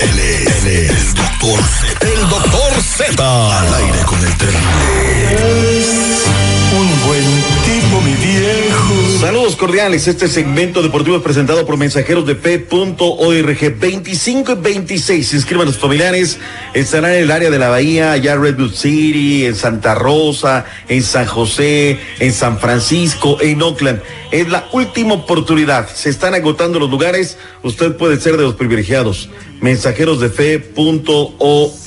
[0.00, 2.06] Él es, él es el doctor Z.
[2.06, 3.58] El doctor Z.
[3.58, 4.64] Al aire con el terrible.
[6.78, 7.24] Un buen
[7.64, 8.47] tipo, mi viejo.
[9.20, 10.06] Saludos cordiales.
[10.06, 15.34] Este segmento deportivo es presentado por mensajeros de fe.org 25 y 26.
[15.34, 16.38] Inscriban a los familiares.
[16.72, 21.02] Estarán en el área de la Bahía, allá en Redwood City, en Santa Rosa, en
[21.02, 24.02] San José, en San Francisco, en Oakland.
[24.30, 25.88] Es la última oportunidad.
[25.92, 27.38] Se están agotando los lugares.
[27.64, 29.30] Usted puede ser de los privilegiados.
[29.60, 31.80] Mensajeros de fe.org.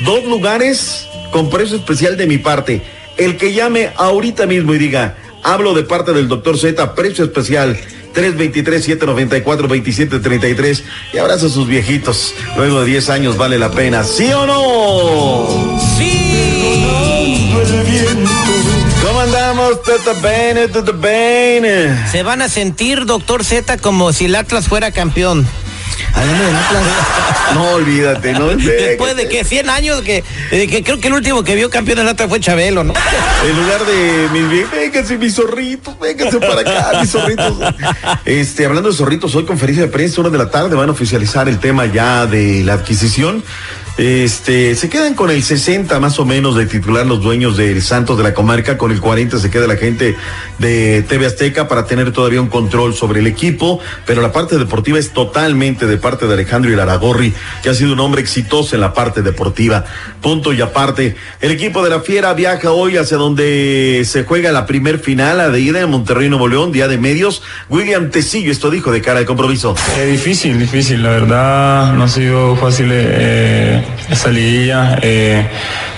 [0.04, 2.82] Dos lugares con precio especial de mi parte.
[3.16, 7.78] El que llame ahorita mismo y diga, hablo de parte del doctor Z, precio especial.
[8.14, 12.34] 323-794-2733 y abraza a sus viejitos.
[12.56, 15.73] Luego de 10 años vale la pena, ¿sí o no?
[20.22, 22.06] Bene, Tata Bene.
[22.10, 25.46] Se van a sentir, doctor Z, como si el Atlas fuera campeón.
[27.54, 31.42] No, olvídate, no Después de que 100 años, que, de que creo que el último
[31.44, 32.92] que vio campeón del Atlas fue Chabelo, ¿no?
[33.48, 37.54] En lugar de mis vie- vénganse mis zorritos, vénganse para acá, mis zorritos.
[38.24, 41.48] Este, hablando de zorritos, hoy conferencia de prensa, una de la tarde, van a oficializar
[41.48, 43.42] el tema ya de la adquisición.
[43.96, 48.18] Este, se quedan con el 60 más o menos de titular los dueños del Santos
[48.18, 50.16] de la comarca, con el 40 se queda la gente
[50.58, 54.98] de TV Azteca para tener todavía un control sobre el equipo, pero la parte deportiva
[54.98, 57.32] es totalmente de parte de Alejandro Ilaragorri,
[57.62, 59.84] que ha sido un hombre exitoso en la parte deportiva.
[60.20, 64.66] Punto y aparte, el equipo de la Fiera viaja hoy hacia donde se juega la
[64.66, 67.42] primer final, la de ida en Monterrey, Nuevo León, día de medios.
[67.68, 69.76] William Tecillo, esto dijo de cara al compromiso.
[69.98, 74.98] Eh, difícil, difícil, la verdad no ha sido fácil eh, esa liguilla.
[75.02, 75.46] eh,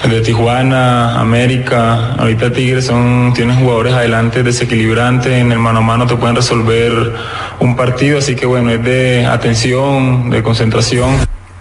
[0.04, 6.06] de Tijuana, América, ahorita Tigres son, tienen jugadores adelante desequilibrantes, en el mano a mano
[6.06, 7.12] te pueden resolver
[7.60, 11.16] un partido, así que bueno, es de atención, de concentración.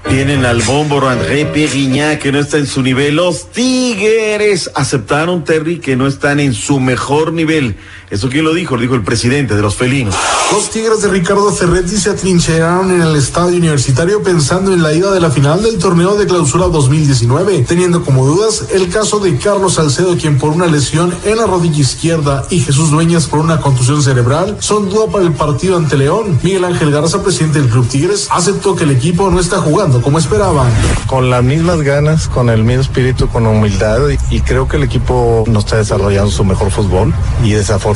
[0.08, 3.16] Tienen al bómboro André Perignac que no está en su nivel.
[3.16, 7.76] Los Tigres aceptaron, Terry, que no están en su mejor nivel.
[8.12, 8.76] ¿Eso quién lo dijo?
[8.76, 10.14] Lo dijo el presidente de los felinos.
[10.52, 15.12] Los Tigres de Ricardo Ferretti se atrincheraron en el estadio universitario pensando en la ida
[15.12, 19.74] de la final del torneo de clausura 2019, teniendo como dudas el caso de Carlos
[19.74, 24.04] Salcedo, quien por una lesión en la rodilla izquierda, y Jesús Dueñas por una contusión
[24.04, 26.40] cerebral, son duda para el partido ante León.
[26.44, 30.20] Miguel Ángel Garza, presidente del Club Tigres, aceptó que el equipo no está jugando como
[30.20, 30.72] esperaban.
[31.08, 34.84] con las mismas ganas, con el mismo espíritu, con humildad y, y creo que el
[34.84, 37.12] equipo no está desarrollando su mejor fútbol
[37.44, 37.95] y desafortunadamente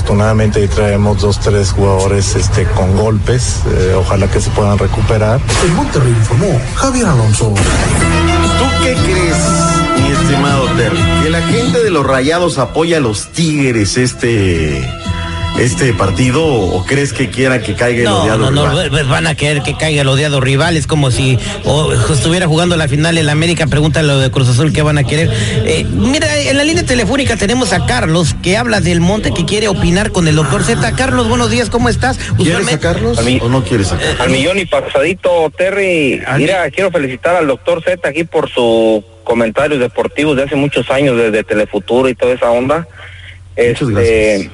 [0.56, 5.40] ahí traemos dos, tres jugadores este, con golpes, eh, ojalá que se puedan recuperar.
[5.64, 7.54] El Monterrey informó Javier Alonso.
[7.54, 9.38] ¿Tú qué crees,
[10.02, 11.00] mi estimado Terry?
[11.24, 14.82] ¿Que la gente de los rayados apoya a los Tigres este,
[15.58, 18.90] este partido o crees que quieran que caiga el No, odiado no, no, rival?
[18.90, 20.78] pues van a querer que caiga el odiado rival.
[20.78, 23.68] Es como si o, estuviera jugando la final en la América.
[23.68, 25.30] Pregúntale lo de Cruz Azul que van a querer.
[25.66, 29.68] Eh, mira, en la línea telefónica tenemos a Carlos que habla del monte que quiere
[29.68, 30.94] opinar con el doctor Z.
[30.96, 32.18] Carlos, buenos días, ¿cómo estás?
[32.18, 34.20] ¿Quieres Usualmente- sacarlos A mí- o no quieres sacarlos?
[34.22, 36.22] Al millón y pasadito, Terry.
[36.38, 41.18] Mira, quiero felicitar al doctor Z aquí por sus comentarios deportivos de hace muchos años,
[41.18, 42.88] desde Telefuturo y toda esa onda.
[43.58, 44.50] Muchas Este,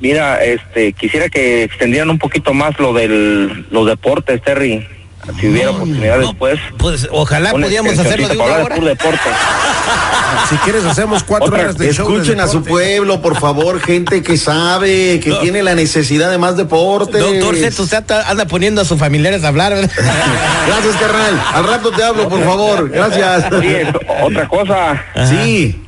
[0.00, 4.86] Mira, este, quisiera que extendieran un poquito más lo del los deportes, Terry.
[5.38, 6.58] Si hubiera oportunidad después.
[6.78, 8.76] Pues ojalá pudiéramos hacerlo de una hora.
[8.76, 8.96] de.
[10.48, 12.08] Si quieres, hacemos cuatro Otra- horas de show.
[12.08, 15.38] de Escuchen a su pueblo, por favor, gente que sabe, que No.
[15.40, 17.18] tiene la necesidad de más deporte.
[17.18, 19.72] Doctor Z, usted anda poniendo a sus familiares a hablar.
[19.76, 21.42] Gracias, carnal.
[21.52, 22.88] Al rato te hablo, por favor.
[22.90, 23.44] Gracias.
[24.22, 25.80] Otra cosa, Sí.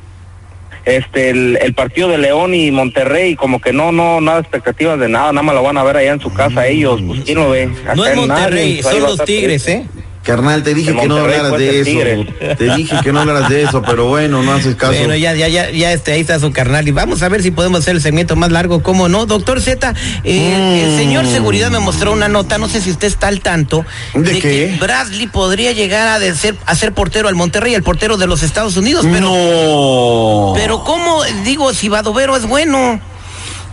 [0.85, 5.09] Este, el, el partido de León y Monterrey, como que no, no, nada expectativas de
[5.09, 7.51] nada, nada más lo van a ver allá en su casa ellos, pues quién lo
[7.51, 7.67] ve.
[7.67, 9.67] No Acá es en nadie, Monterrey, pues, son los Tigres.
[9.67, 9.85] ¿eh?
[10.23, 12.21] Carnal, te dije que no hablaras de Tigre.
[12.21, 12.55] eso.
[12.57, 14.93] Te dije que no hablaras de eso, pero bueno, no haces caso.
[14.97, 16.87] Bueno, ya, ya, ya, ya este, ahí está su carnal.
[16.87, 19.25] Y vamos a ver si podemos hacer el segmento más largo, ¿cómo no?
[19.25, 19.93] Doctor Z,
[20.23, 23.85] eh, el señor seguridad me mostró una nota, no sé si usted está al tanto,
[24.13, 24.77] ¿De que qué?
[24.79, 28.43] Bradley podría llegar a, de ser, a ser portero al Monterrey, el portero de los
[28.43, 30.53] Estados Unidos, pero, no.
[30.55, 31.21] pero ¿cómo?
[31.43, 33.01] Digo, si Badovero es bueno.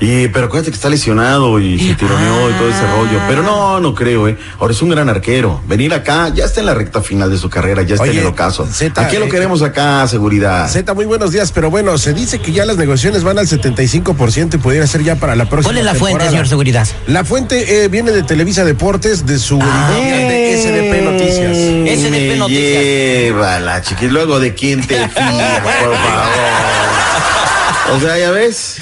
[0.00, 3.20] Y, pero acuérdate que está lesionado y se tironeó y todo ese rollo.
[3.28, 4.38] Pero no, no creo, ¿eh?
[4.58, 5.60] Ahora es un gran arquero.
[5.66, 8.18] Venir acá, ya está en la recta final de su carrera, ya está Oye, en
[8.20, 8.66] el ocaso.
[8.66, 10.70] Zeta, ¿A qué lo eh, queremos acá, seguridad?
[10.70, 14.54] Z, muy buenos días, pero bueno, se dice que ya las negociaciones van al 75%
[14.54, 16.88] y pudiera ser ya para la próxima ¿Cuál es la fuente, señor seguridad?
[17.06, 21.56] La fuente eh, viene de Televisa Deportes, de su editorial de SDP Noticias.
[21.98, 22.82] SDP Me Noticias.
[22.82, 24.08] Llévala, chiqui.
[24.08, 25.96] Luego de quién te fías, por favor.
[27.92, 28.76] O sea, ya ves.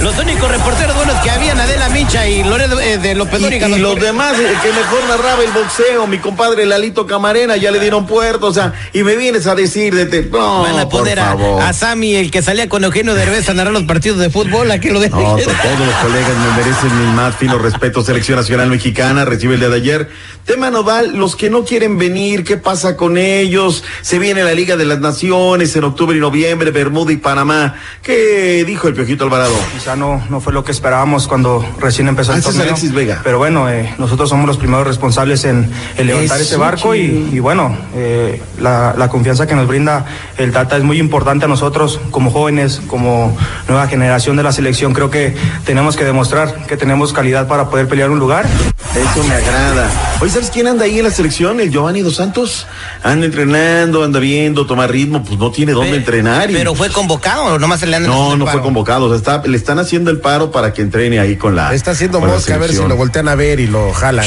[0.00, 3.78] Los únicos reporteros buenos que habían, Adela Micha y Loredo eh, de López Y, y
[3.78, 8.06] los demás, el que mejor narraba el boxeo, mi compadre Lalito Camarena, ya le dieron
[8.06, 10.22] puerto, o sea, y me vienes a decir de te.
[10.22, 11.62] No, Van a por poner a, favor.
[11.62, 14.80] a Sammy, el que salía con Eugenio Derbez a narrar los partidos de fútbol, a
[14.80, 15.22] que lo dejen.
[15.22, 18.02] No, to- todos los colegas me merecen mi más fino respeto.
[18.02, 20.10] Selección Nacional Mexicana recibe el día de ayer.
[20.46, 23.84] Tema nodal, los que no quieren venir, ¿qué pasa con ellos?
[24.00, 27.76] Se viene la Liga de las Naciones en octubre y noviembre, Bermuda y Panamá.
[28.02, 29.54] ¿Qué dijo el Piojito Alvarado?
[29.82, 32.72] Quizá no, no fue lo que esperábamos cuando recién empezó Ah, el ese es torneo.
[32.72, 33.20] Alexis Vega.
[33.24, 37.30] Pero bueno, eh, nosotros somos los primeros responsables en, en levantar Eso, este barco y,
[37.32, 40.06] y bueno, eh, la, la confianza que nos brinda
[40.38, 43.36] el Tata es muy importante a nosotros como jóvenes, como
[43.66, 44.92] nueva generación de la selección.
[44.92, 45.34] Creo que
[45.64, 48.46] tenemos que demostrar que tenemos calidad para poder pelear un lugar.
[48.94, 49.90] Eso me agrada.
[50.20, 51.60] Oye, ¿sabes quién anda ahí en la selección?
[51.60, 52.66] El Giovanni Dos Santos.
[53.02, 56.50] Anda entrenando, anda viendo, toma ritmo, pues no tiene dónde entrenar.
[56.50, 59.06] y- Pero fue convocado o nomás se le andan No, no fue convocado.
[59.06, 61.72] O sea, está- le están haciendo el paro para que entrene ahí con la.
[61.74, 64.26] Está haciendo mosca a ver si lo voltean a ver y lo jalan.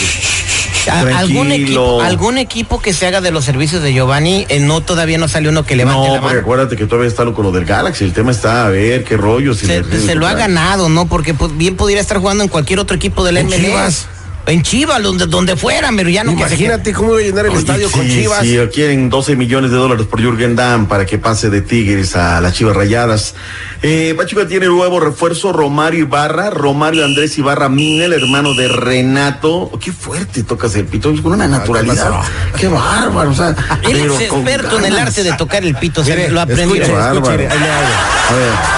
[0.87, 1.53] ¿Algún Tranquilo.
[1.53, 5.27] equipo, algún equipo que se haga de los servicios de Giovanni, eh, no todavía no
[5.27, 6.41] salió uno que levante No, la porque mano.
[6.41, 8.03] acuérdate que todavía está lo con lo del Galaxy.
[8.03, 9.55] El tema está a ver qué rollo.
[9.55, 11.07] si Se, le- se lo ha ganado, ¿no?
[11.07, 14.05] Porque pues, bien podría estar jugando en cualquier otro equipo del MLS.
[14.47, 17.45] En Chivas, donde, donde fuera, pero ya no que se Imagínate cómo iba a llenar
[17.45, 18.41] el Oye, estadio con Chivas.
[18.41, 22.39] Sí, quieren 12 millones de dólares por Jürgen Damm para que pase de Tigres a
[22.41, 23.35] las Chivas Rayadas.
[23.81, 29.69] Eh, Pachuca tiene nuevo refuerzo Romario Ibarra, Romario Andrés Ibarra Mina, el hermano de Renato.
[29.71, 32.21] Oh, qué fuerte tocas el pito, con una naturalidad.
[32.57, 33.49] Qué bárbaro, o sea.
[33.49, 33.55] Él
[34.01, 36.97] pero es experto en el arte de tocar el pito, lo aprendió.
[36.97, 38.74] A ver.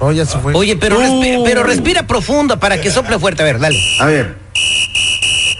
[0.00, 0.52] Oh, ya se fue.
[0.54, 3.42] Oye, pero, respi- pero respira profundo para que sople fuerte.
[3.42, 3.78] A ver, dale.
[4.00, 4.43] A ver.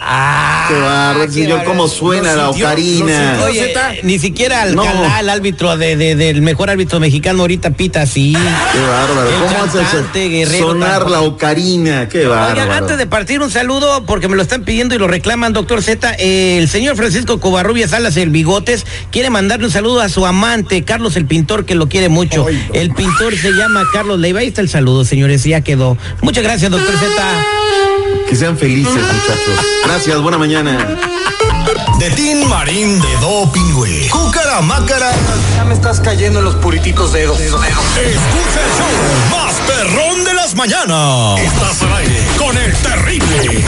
[0.07, 3.37] Ah, Qué bárbaro, qué cómo suena la sintió, ocarina.
[3.39, 3.93] lo Oye, Zeta.
[4.03, 5.19] ni siquiera Alcalá, No.
[5.21, 8.35] el árbitro de, de- del mejor árbitro mexicano ahorita pita así.
[8.35, 9.29] Qué bárbaro.
[9.31, 12.07] El ¿Cómo Guerrero, sonar la ocarina?
[12.09, 12.63] Qué bárbaro.
[12.63, 15.83] Oiga, antes de partir un saludo, porque me lo están pidiendo y lo reclaman, doctor
[15.83, 20.27] Z, eh, el señor Francisco Covarrubias Salas, el Bigotes, quiere mandarle un saludo a su
[20.27, 22.47] amante, Carlos el pintor, que lo quiere mucho.
[22.75, 24.41] El pintor se llama Carlos Leiva.
[24.41, 25.97] Ahí está el saludo, señores, ya quedó.
[26.21, 27.47] Muchas gracias, doctor Z.
[28.35, 29.65] Que sean felices, muchachos.
[29.85, 30.77] Gracias, buena mañana.
[32.01, 34.09] De Tin Marín de Dopingüe.
[34.11, 35.13] Cúcara Mácara.
[35.55, 37.39] Ya me estás cayendo en los purititos dedos.
[37.39, 38.13] Escucha el
[38.75, 41.39] show más perrón de las mañanas.
[41.43, 43.65] Estás al aire con el terrible.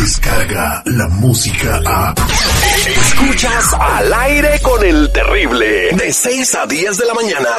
[0.00, 2.14] Descarga la música a.
[2.86, 5.90] Escuchas al aire con el terrible.
[5.92, 7.50] De 6 a 10 de la mañana.